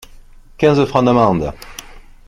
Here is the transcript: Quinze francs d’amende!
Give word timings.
Quinze 0.59 0.87
francs 0.87 1.05
d’amende! 1.05 1.53